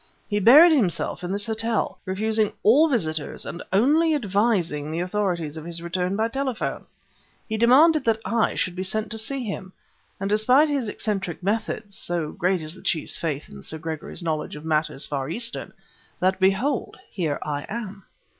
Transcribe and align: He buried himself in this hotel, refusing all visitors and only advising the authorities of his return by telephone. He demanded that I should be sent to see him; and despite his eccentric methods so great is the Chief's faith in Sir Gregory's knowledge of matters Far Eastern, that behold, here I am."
He 0.27 0.39
buried 0.39 0.75
himself 0.75 1.23
in 1.23 1.31
this 1.31 1.45
hotel, 1.45 1.99
refusing 2.05 2.53
all 2.63 2.89
visitors 2.89 3.45
and 3.45 3.61
only 3.71 4.15
advising 4.15 4.89
the 4.89 4.99
authorities 4.99 5.57
of 5.57 5.63
his 5.65 5.79
return 5.79 6.15
by 6.15 6.27
telephone. 6.27 6.85
He 7.47 7.55
demanded 7.55 8.03
that 8.05 8.17
I 8.25 8.55
should 8.55 8.75
be 8.75 8.81
sent 8.81 9.11
to 9.11 9.19
see 9.19 9.43
him; 9.43 9.73
and 10.19 10.27
despite 10.27 10.69
his 10.69 10.89
eccentric 10.89 11.43
methods 11.43 11.97
so 11.99 12.31
great 12.31 12.63
is 12.63 12.73
the 12.73 12.81
Chief's 12.81 13.19
faith 13.19 13.47
in 13.47 13.61
Sir 13.61 13.77
Gregory's 13.77 14.23
knowledge 14.23 14.55
of 14.55 14.65
matters 14.65 15.05
Far 15.05 15.29
Eastern, 15.29 15.71
that 16.19 16.39
behold, 16.39 16.97
here 17.11 17.37
I 17.45 17.67
am." 17.69 18.05